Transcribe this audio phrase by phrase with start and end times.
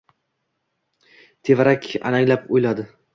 [1.49, 2.87] Tevarak alanglab o‘yladi.